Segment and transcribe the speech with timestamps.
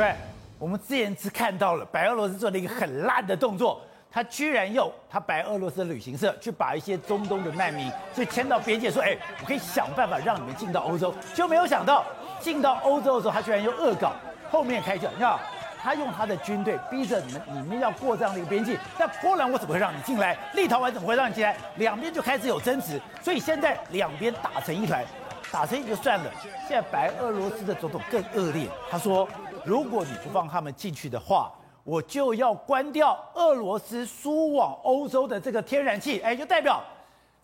[0.00, 0.14] 对？
[0.58, 3.80] 我们之前是看到了白俄罗斯做了一个很烂的动作，
[4.12, 12.04] 他居然用他白俄罗斯的旅行社去把一些中东的难民就迁到边界，说：“哎，我可以想办法让你们进到欧洲。”就没有想到
[12.38, 14.12] 进到欧洲的时候，他居然又恶搞，
[14.50, 15.40] 后面开讲你知道，
[15.82, 18.78] 他用他的军队逼着你们，你们要过这样的一个边境。
[18.96, 20.38] 那波兰我怎么会让你进来？
[20.54, 21.56] 立陶宛怎么会让你进来？
[21.74, 25.04] 两边就开始有争执，所以现在两边打成一团。
[25.52, 26.32] 打成一就算了，
[26.66, 28.66] 现在白俄罗斯的总统更恶劣。
[28.90, 29.28] 他说，
[29.66, 31.52] 如果你不放他们进去的话，
[31.84, 36.20] 我就要关掉俄罗斯输往欧洲的这个天然气。
[36.20, 36.82] 哎，就代表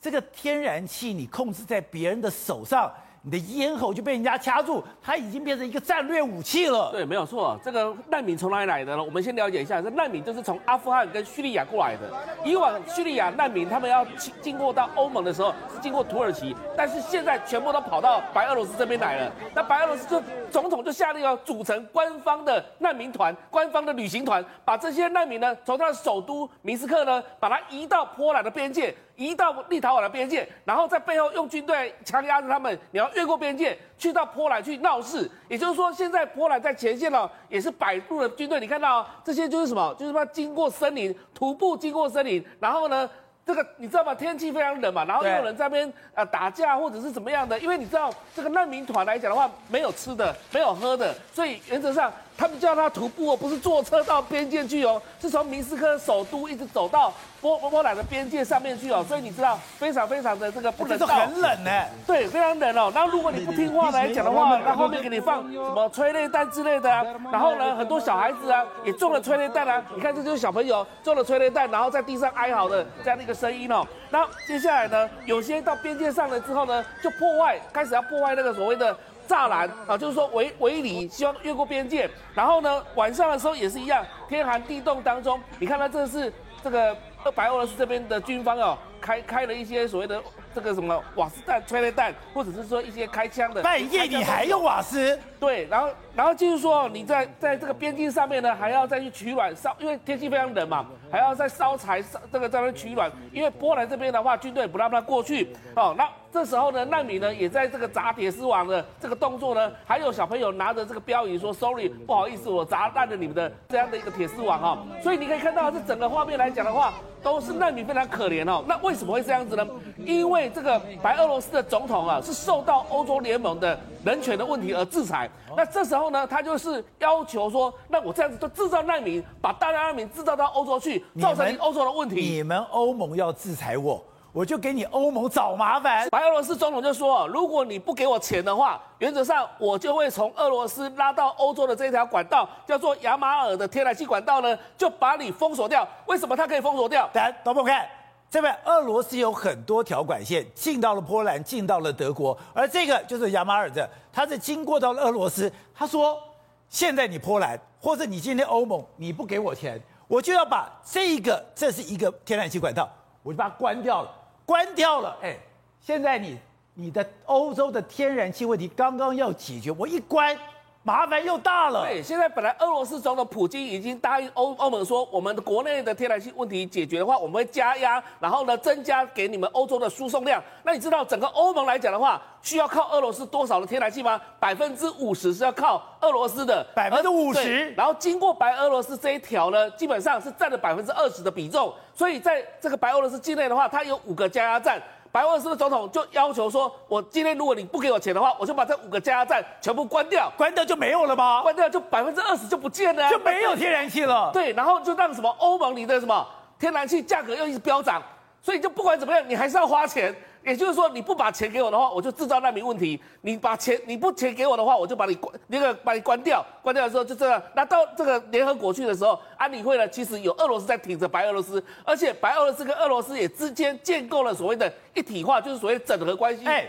[0.00, 2.90] 这个天然气你控制在别人的手上。
[3.28, 6.90] 你的咽喉就被人家掐住，它已经变成一个战略武器了。
[6.90, 7.60] 对，没有错。
[7.62, 9.04] 这个难民从哪里来的呢？
[9.04, 12.10] 我们先了解一下，这难民就是从阿富汗跟叙利亚过来的。
[12.42, 19.30] 以往叙利亚难民他们要经经过到欧盟的时候是经过土耳其，但是现在全部都跑到白俄罗斯这边来了。
[19.54, 28.94] 那白俄罗斯就总统就下令要组成官方的难民团、官方的旅行团，把这些难民呢从他的首都明斯克呢，把它移到波兰的边界。
[29.18, 35.28] 移到立陶宛的边界，然后在背后用军队强压着他们，你要越过边界去到波兰去闹事。
[35.48, 38.60] 也就是说，现在波兰在前线呢，也是摆布了军队。
[38.60, 39.92] 你看到这些就是什么？
[39.98, 43.10] 就是说经过森林，徒步经过森林，然后呢，
[43.44, 44.14] 这个你知道吗？
[44.14, 47.58] 天气非常冷嘛，然后又有人在那边呃打架或者是怎么样的。
[47.58, 52.12] 因为你知道这个难民团来讲的话，没有吃的，没有喝的，所以原则上。
[52.38, 61.70] 他们叫他徒步哦，不是坐车到边界去哦，是从明斯克首都一直走到波波兰的边界上面去哦，所以你知道非常非常的这个不能到，很冷呢，
[62.06, 62.92] 对，非常冷哦。
[62.94, 73.84] 那如果你不听话来讲的话，那后面给你放什么催泪弹之类的啊，然后呢，很多小孩子啊也中了催泪弹啊，你看这就是小朋友中了催泪弹，然后在地上哀嚎的这样的一个声音哦。
[74.10, 78.96] 那接下来呢，有些到边界上了之后呢，就破坏，开始要破坏那个所谓的。
[79.28, 82.08] 栅栏啊，就是说围围篱，希望越过边界。
[82.34, 86.32] 然后呢，晚上的时候也是一样，天寒地冻当中，你看到这是
[86.64, 86.96] 这个
[87.34, 90.20] 白俄罗斯这边的军方哦，开开了一些所谓的
[90.54, 93.62] 这个什么瓦斯弹、催泪弹，或者是说一些开枪的。
[93.62, 95.18] 半夜你还用瓦斯？
[95.40, 106.08] 对，然后然后就是说你在在这个边境上面呢，还要再去取暖烧，因为天气非常冷嘛，还要再烧柴烧这个在那取暖，因为波兰这边的话，军队不让他过去哦，那。
[106.30, 114.78] 这时候呢，难民呢也在这个砸铁丝网的这个动作呢，还有小朋友拿着这个标语说 “sorry”，不好意思，我砸烂了你们的这样的一个铁丝网哈。
[115.02, 118.62] 所以你可以看到，这整个画面来讲的话，都是难民非常可怜哦。
[118.68, 119.66] 那为什么会这样子呢？
[119.96, 125.27] 因为这个白俄罗斯的总统啊，是受到欧洲联盟的人权的问题而制裁。
[125.56, 132.16] 那这时候呢，他就是要求说，那我这样子就制造难民，把大量难民制造到欧洲去，造成欧洲的问题。
[132.16, 134.02] 你们欧盟要制裁我？
[134.30, 136.06] 我就给你欧盟找麻烦。
[136.10, 145.86] 白俄罗斯总统就说：“如果你不给我钱的话，原则上我就会从俄罗斯拉到欧洲的这条管道，叫做亚马尔的天然气管道呢，就把你封锁掉。
[146.06, 147.08] 为什么他可以封锁掉？
[147.14, 147.88] 来，导播看，
[148.30, 155.50] 这边俄罗斯有很多条管线进到了波兰，进到了德国，而这个就是亚马尔的，它是经过到了俄罗斯。
[155.74, 156.20] 他说，
[156.68, 162.88] 现在你波兰或者你今天欧盟，你不给我钱，我就要把这个，这是一个天然气管道，
[163.22, 164.14] 我就把它关掉了。”
[164.48, 165.36] 关掉了，哎，
[165.80, 166.38] 现在你
[166.72, 170.34] 你的欧洲的天然气问题刚刚要解决，我一关，
[170.82, 171.82] 麻烦又大了。
[171.84, 180.42] 对，现在本来俄罗斯总统普京已经答应欧欧盟说，我们的国内的天然气问题解决的话，我们会加压，然后呢增加给你们欧洲的输送量。
[180.62, 184.18] 那你知道整个欧盟来讲的话，需要靠俄罗斯多少的天然气吗？
[184.40, 187.70] 百分之五十是要靠俄罗斯的，百分之五十。
[187.72, 191.70] 然后经过白俄罗斯这一条呢，基本上是占了百分之二十的比重。
[191.92, 194.80] 所以在这个白俄罗斯境内的话，它有五个加压站。
[195.10, 201.40] 白俄罗斯的总统就要求说：“我今天如果你不给我钱的话，我就把这五个加油站全部关掉，关掉就没有了吗？
[201.42, 204.30] 关掉就百分之二十就不见了，就没有天然气了。
[204.32, 206.26] 对，然后就让什么欧盟里的什么
[206.58, 208.02] 天然气价格又一直飙涨，
[208.42, 210.14] 所以就不管怎么样，你还是要花钱。”
[210.48, 216.42] 也就是说，你不把钱给我的话，我就制造难民问题；你把钱，你不钱给我的话，我就把你关，那个把你关掉。
[216.62, 217.40] 关掉的时候就这样。
[217.54, 226.46] 那到这个联合国去的时候，安理会呢，其实有俄罗斯在挺着白俄罗斯，而且白俄罗斯跟俄罗斯也之间建构了所谓的一体化，就是所谓整合关系。
[226.46, 226.66] 哎，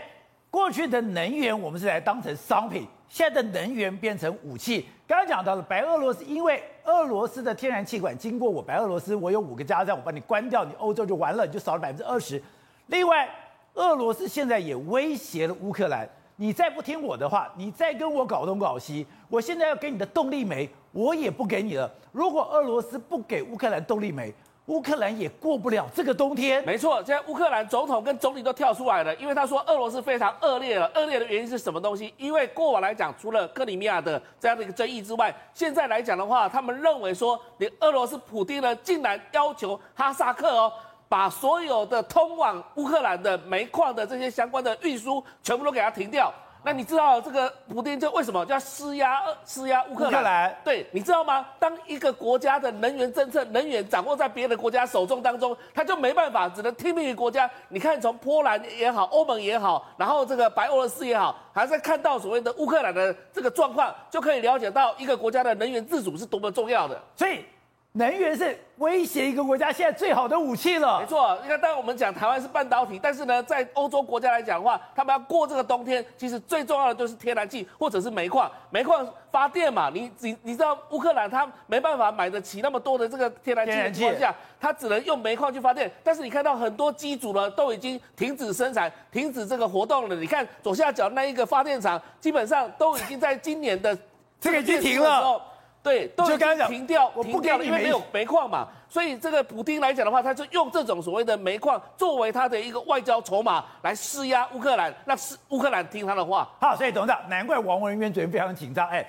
[0.50, 4.86] 过去的能源我们是来当成商品，现在的能源变成武器。
[5.08, 12.42] 刚刚讲到了白俄罗斯，因为俄罗斯的天然气管经过我白俄罗斯，我有五个加油站，我把你关掉，你欧洲就完了，你就少了百分之二十。
[12.88, 13.26] 另外。
[13.74, 21.90] 俄罗斯现在也威胁了乌克兰，你再不听我的话，你再跟我搞东搞西，我现在要给你的动力煤，我也不给你了。
[22.12, 24.34] 如果俄罗斯不给乌克兰动力煤，
[24.66, 26.64] 乌克兰也过不了这个冬天。
[26.64, 30.88] 没错，现在乌克兰总统跟总理都跳出来了，因为他说俄罗斯非常恶劣了。
[30.94, 32.12] 恶劣的原因是什么东西？
[32.16, 40.72] 因为过往来讲，除了克里米亚的这样的一个争议之外，现在来讲的话，他们认为说，你俄罗斯普丁呢，竟然要求哈萨克哦，
[41.10, 46.32] 把所有的通往乌克兰的煤矿的这些相关的运输，全部都给它停掉。
[46.62, 50.12] 那你知道这个普丁就为什么叫施压施压乌克兰？
[50.12, 51.44] 克兰对，你知道吗？
[51.58, 57.50] 当一个国家的能源政策、能源掌握在别的国家手中当中，他就没办法，只能听命于国家。
[57.70, 66.96] 你看，从波兰也好，欧盟也好，然后这个白俄罗斯也好，还是看到所谓的乌克兰的这个状况，就可以了解到一个国家的能源自主是多么重要的。
[67.16, 67.44] 所以。
[67.92, 71.00] 能源是威胁一个国家现在最好的武器了。
[71.00, 78.48] 没错，你看，当然我们讲台湾是半导体，但是呢，在欧洲国家来讲的话，他们要过这个冬天，其实最重要的就是天然气或者是煤矿。
[78.70, 85.90] 煤矿发电嘛，你你你知道乌克兰他没办法买得起那么多的这个天然气的情况下，他只能用煤矿去发电。
[86.04, 90.14] 但是你看到很多机组呢都已经停止生产、停止这个活动了。
[90.14, 93.98] 你看左下角那一个发电厂，基本上都已经在今年的
[94.40, 95.42] 这个已经停了。
[95.82, 98.68] 对，都已经停掉，我不停掉了，因为没有煤矿嘛。
[98.86, 106.46] 所以这个普丁来讲的话，他就用这种所谓的煤矿作为他的一个外交筹码来施压乌克兰，让是乌克兰听他的话。
[106.60, 108.86] 好，所以董事长，难怪王文渊昨天非常紧张。
[108.88, 109.02] 哎，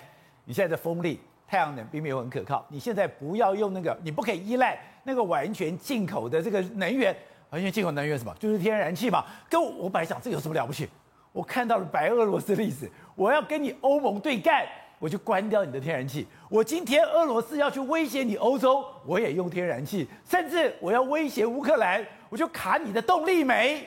[0.45, 7.13] 你现在的风力、太阳能并没有很可靠，你现在不要用那个，你不可以依赖那个完全进口的这个能源，
[7.49, 8.33] 完全进口能源什么？
[8.39, 9.25] 就是天然气嘛。
[9.49, 10.87] 跟我，我本来想这有什么了不起？
[11.33, 14.65] 我看到了白俄罗斯的例子，我要跟你欧盟对干。
[15.01, 16.27] 我就关掉你的天然气。
[16.47, 20.07] 我今天俄罗斯要去威胁你欧洲，我也用天然气。
[20.29, 23.83] 甚至我要威胁乌克兰，我就卡你的动力煤。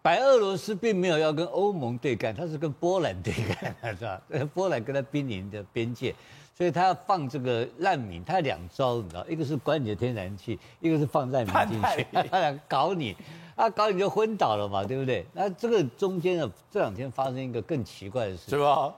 [0.00, 4.22] 白俄罗斯并没有要跟欧盟对干，他是跟波兰对干， 是吧？
[4.54, 6.14] 波兰跟他濒临的边界，
[6.56, 13.14] 所以他要放这个难民，他有两招，你知道，一个是关你的天然气，一个是放难民进去， 他俩搞你，
[13.56, 15.26] 啊，搞你就昏倒了嘛，对不对？
[15.34, 18.94] 那这个中间呢，这两天发生一个更奇怪的事，是吧？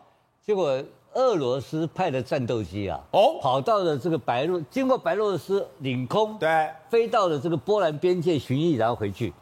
[0.46, 0.80] 结果。
[1.14, 9.32] 俄罗斯派的战斗机啊，哦，跑到了这个白洛，经过白俄罗斯领空，对，飞到了这个波兰边界巡弋，然后回去。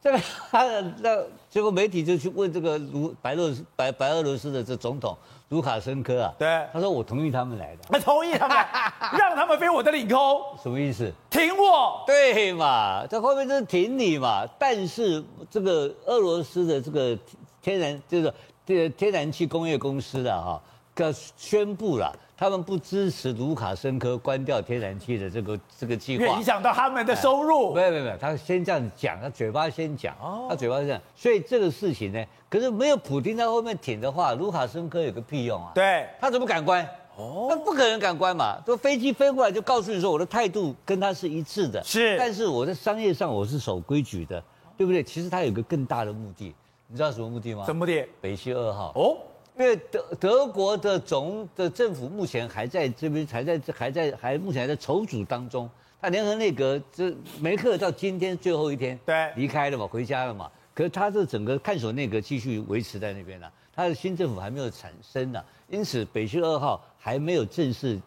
[0.00, 0.18] 这个
[0.50, 0.64] 他
[1.00, 5.16] 那结果媒体就去问这个卢白洛斯白白俄罗斯的这总统
[5.48, 8.56] 卢卡申科啊，对，他说我同意他们来的，我 同意他们，
[9.18, 11.12] 让他们飞我的领空，什么意思？
[11.28, 13.04] 停我，对嘛？
[13.06, 14.46] 这后面就是停你嘛。
[14.58, 17.18] 但是这个俄罗斯的这个
[17.60, 18.32] 天然就是
[18.64, 20.60] 这个天然气工业公司的哈。
[21.02, 27.74] 要宣布了，他们不支持卢卡申科关掉天然气的这个这个计划，影响到他们的收入。
[27.74, 35.72] 没有没有没有，他先这样讲，他嘴巴先讲，哦他嘴巴是这样，所以这个事情呢，可是没有普京在后面挺的话，卢卡申科有个屁用啊？
[35.74, 36.86] 对，他怎么敢关？
[37.16, 44.40] 哦，他不可能敢关嘛，都飞机飞过来就告诉你说我的态度跟他是一致的，是，但是我在商业上我是守规矩的，
[44.76, 45.02] 对不对？
[45.02, 46.54] 其实他有个更大的目的，
[46.86, 47.64] 你知道什么目的吗？
[47.64, 48.06] 什么目的？
[48.20, 48.92] 北溪二号。
[48.94, 49.16] 哦。
[49.58, 55.68] 因为德德国的总的政府目前还在这边，还在还在还目前还在筹组当中。
[56.00, 60.48] 他联合内阁这梅克到今天最后一天，对，离开了嘛，回家了嘛。
[60.72, 68.00] 可是他是整个看守内阁继续维持在那边呢，他的新政府还没有产生呢，因此北溪二号还没有正式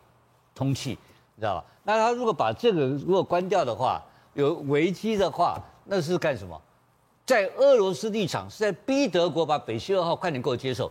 [0.55, 0.91] 通气，
[1.35, 1.65] 你知道吧？
[1.83, 4.01] 那他如果把这个如果关掉的话，
[4.35, 6.61] 有危机的话，那是干什么？
[7.25, 10.89] 在俄罗斯立场是在逼德国把北溪二号快点给我接受。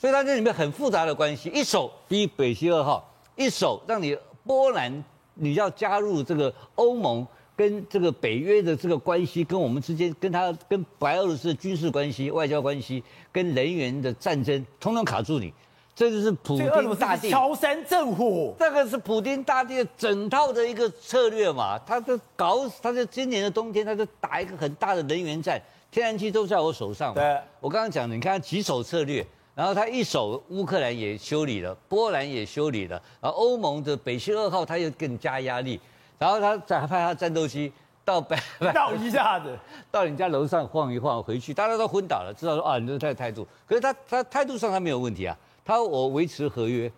[0.00, 3.06] 所以它这里面很复杂的关系，一手逼北溪二号，
[3.36, 4.16] 一手让你
[4.46, 15.52] 波兰你要加入这个欧盟跟这个北约的这个关系，跟我们之间跟他跟白俄罗斯的军事关系、外交关系、跟人员的战争，通通卡住你。
[15.94, 21.78] 这就是普丁大帝敲山震虎，这个是普丁大帝的整套的一个策略嘛。
[21.80, 25.60] 他就搞，他就今年的冬天，他就打一个很大的能源战，
[25.90, 27.12] 天然气都在我手上。
[27.12, 29.26] 对，我刚刚讲的，你看他几手策略。
[29.60, 35.78] 然后他一手乌克兰也修理了，波兰也修理了，然后欧盟的北溪二号他又更加压力，
[36.18, 37.70] 然后他再派他战斗机
[38.02, 38.34] 到北
[38.72, 39.54] 绕一下子，
[39.92, 46.90] 到你家楼上晃一晃回去，大家都昏倒了，知道说啊，你这态态度，可是他他态度上他没有问题啊，他我维持合约，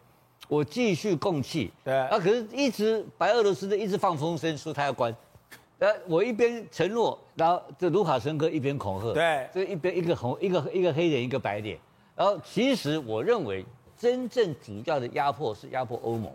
[0.46, 5.12] 我继续供气，对，啊可是一直白俄罗斯的一直放风声说他要关，
[5.80, 11.76] 呃我一边承诺，然后这卢卡申科一边恐吓，对，这一边一个红一个一个黑脸一个白脸。
[12.22, 13.66] 然后，其实我认为，
[13.98, 16.30] 真正主要的压迫是压迫欧盟，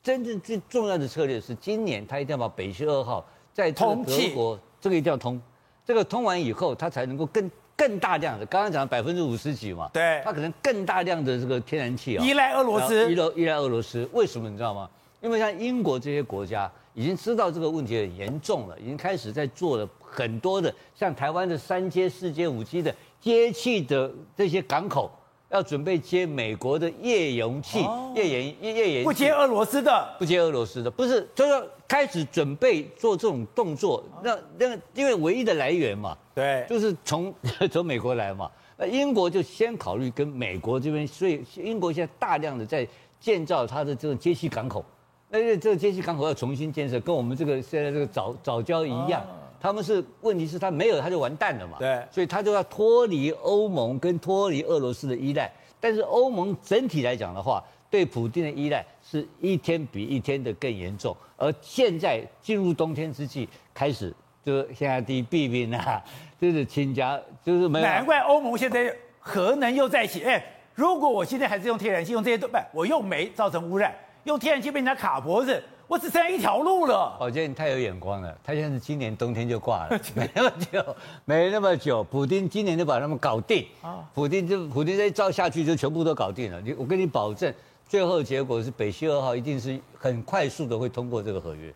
[0.00, 5.42] 真正最重要的策略是，今年他一定要把北溪二号在这个德国这个一定要通，
[5.84, 14.88] 这个通完以后，他才能够更更大量的，刚刚讲的百分之五十几嘛，对，他可能更大量的这个天然气啊，依赖俄罗斯，依赖依赖俄罗斯，为什么你知道吗？
[15.20, 25.10] 因为像英国这些国家已经知道这个问题很严重了，已经开始在做了很多的像台湾的三阶、四阶、五阶的接气的这些港口。
[25.54, 27.78] 要准备接美国的页岩气，
[28.12, 34.02] 页岩页页岩，不接俄罗斯的，不接俄罗斯的，不是，就是开始准备做这种动作。
[34.20, 37.32] 那那因为唯一的来源嘛，对，就是从
[37.70, 38.50] 从美国来嘛。
[38.76, 42.84] 那英国就先考虑跟美国这边，所以英国现在大量的在
[43.20, 44.84] 建造它的这种接气港口。
[45.30, 49.24] 那因为这个接气港口要重新建设，跟我们这个现在这个早早礁一样。
[49.64, 55.50] 他们是问题是他没有他就完蛋了嘛，对，所以他就要脱离欧盟跟脱离俄罗斯的依赖。
[55.80, 61.16] 但是欧盟整体来讲的话，对普京的依赖是一天比一天的更严重。
[61.38, 64.12] 而现在进入冬天之际，开始
[64.44, 66.04] 就是现在第一避冰啊，
[66.38, 67.86] 就是亲家，就是没有。
[67.86, 70.22] 难怪欧盟现在核能又在一起。
[70.24, 70.44] 哎，
[70.74, 73.94] 如果我现在还是用天然气，用这些都不，我用煤造成污染，
[74.24, 75.62] 用天然气被人家卡脖子。
[75.86, 77.16] 我只剩下一条路了。
[77.18, 78.36] 宝杰，你太有眼光了。
[78.42, 82.02] 他现在是今年冬天就挂了， 没那么久，没那么久。
[82.04, 83.66] 普丁今年就把他们搞定。
[83.82, 86.60] 啊，普丁就普丁这一招下去就全部都搞定了。
[86.60, 87.52] 你我跟你保证，
[87.86, 91.72] 最后结果是北溪二号一定是很快速的会通过这个合约。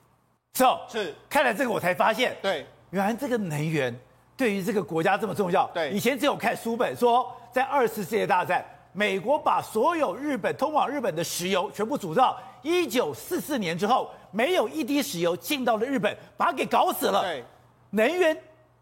[0.54, 1.14] 是哦，是。
[1.28, 3.94] 看了这个我才发现，对，原来这个能源
[4.36, 5.68] 对于这个国家这么重要。
[5.74, 12.36] 对，以前只有看书本说，在二次世界大战，美国把所有日本通往日本的石油全部煮到。
[12.62, 17.22] 一九四四年之后，没有一滴石油进到了日本，把它给搞死了。
[17.22, 17.44] 对，
[17.90, 18.36] 能源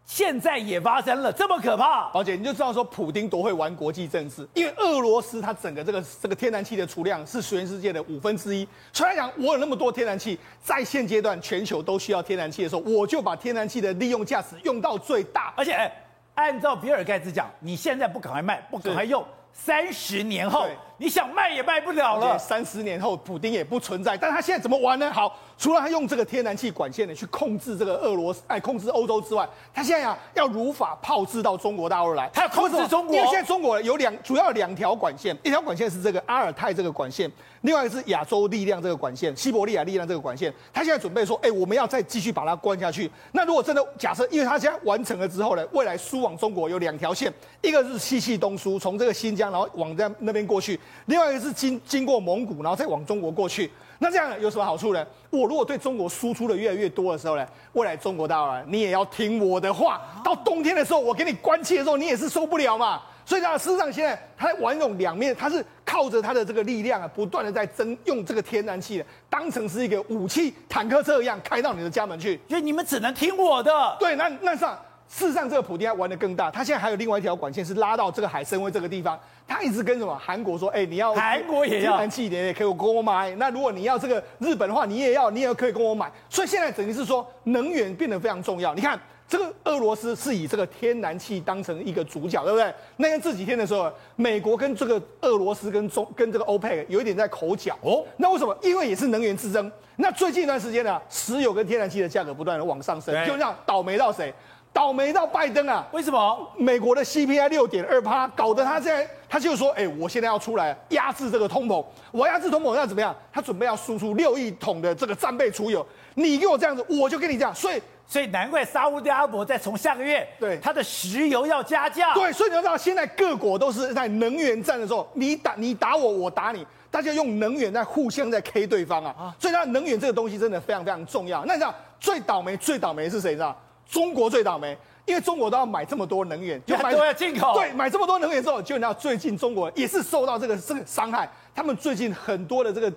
[0.05, 2.09] 现在也发生了，这么可怕。
[2.09, 8.67] 宝杰，你就知道说普丁多会玩国际政治，因为俄罗斯它整个这个这个天然气的储量是全世界的五分之一。
[8.93, 15.53] 所以来讲，我有那么多天然气，在现阶段全球都需要天然气的时候，我就把天然气的利用价值用到最大。
[15.57, 15.91] 而且，哎，
[16.35, 19.23] 按照比尔盖茨讲，你现在不赶快卖，不赶快用。
[19.51, 20.67] 三十年后，
[20.97, 22.37] 你想卖也卖不了了。
[22.37, 25.11] 三十年后，普丁也不存在，但他现在怎么玩呢？
[25.11, 25.37] 好。
[25.59, 32.29] 除了他用这个天然气管线呢去控制这个俄罗斯，哎，控制欧洲之外，他现在呀要如法炮制到中国大陆来。
[32.31, 37.27] 他要控制中国，因为现在中国有两，主要两条管线，一条管线是这个阿尔泰这个管线，
[37.61, 40.53] 另外一个是亚洲力量这个管线，西伯利亚力量这个管线。
[40.71, 43.09] 他现在准备说，哎，我们要再继续把它关下去。
[43.31, 53.71] 那如果真的假设，因为他现在完成了之后呢，未来输往中国有两条线，一个是西气东输，从这个新疆然后往在那边过去，另外一个是经经过蒙古，然后再往中国过去。
[53.99, 55.03] 那这样有什么好处呢？
[55.31, 60.01] 我如果对中国输出的越来越多的时候呢，未来中国大陆你也要听我的话。
[60.23, 63.01] 到冬天的时候，我给你关气的时候，你也是受不了嘛。
[63.25, 72.39] 所以呢，事实上现在他在玩这种两面，他是靠着他的这个力量啊，不断的在增用这个天然气，当成是一个武器，坦克车一样开到你的家门去。
[72.47, 73.97] 所以你们只能听我的。
[73.99, 74.77] 对，那那上。
[75.09, 83.33] 事实上，这个普丁还玩的更大，他现在还有另外一条管线是拉到这个海参崴这个地方，他一直跟什么韩国说，哎，你要 韩国也要天然气，你也可以跟我买。
[83.35, 86.11] 那如果你要这个日本的话，你也要，你也可以跟我买。
[86.29, 88.75] 所以现在等于是说，能源变得非常重要。
[88.75, 88.99] 你看，
[89.29, 92.73] 这个俄罗斯是以这个天然气当成一个主角，对不对？
[92.97, 98.03] 那天这几天的时候，美国跟这个俄罗斯跟中跟这个欧佩克有一点在口角哦。
[98.17, 98.55] 那为什么？
[98.61, 99.71] 因为也是能源之争。
[99.95, 104.31] 那最近一段时间呢，石油跟天然气的价格不断的往上升，就这样倒霉到谁？
[104.77, 105.83] 倒霉到拜登啊！
[105.91, 106.51] 为什么？
[106.55, 113.15] 美国的 CPI 六点二趴，搞得他现在他就说：“哎、欸，我现在要出来压制这个通膨，我压制通膨要怎么样？
[113.33, 115.83] 他准备要输出六亿桶的这个战备储油。
[116.13, 117.55] 你给我这样子，我就跟你这样。
[117.55, 122.13] 所以，所以难怪沙乌地阿拉伯在从下个月对他的石油要加价。
[122.13, 129.15] 对，所以你要知道，现在各国都是在能源战的时候，你打你打我，我打你，大家用能源在互相在 K 对方啊。
[129.17, 131.43] 啊所以，那能源这个东西真的非常非常重要。
[131.45, 133.31] 那你知道最倒霉最倒霉是谁？
[133.31, 133.59] 你知道？
[133.89, 137.53] 中国最倒霉，因为中国都要买这么多能源，就买都要进口。
[137.55, 141.29] 对，买这么多能源之后，就你知道最近中国也是受到这个这个伤害。
[141.55, 142.91] 他们最近很多的这个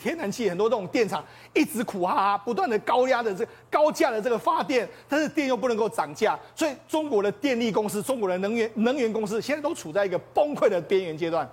[0.00, 11.48] 天然气，很多这种电厂一直苦哈哈，不断的高压的这高价的这个发电，但是电又不能够涨价，所以中国的电力公司、中国的能源能源公司现在都处在一个崩溃的边缘阶段。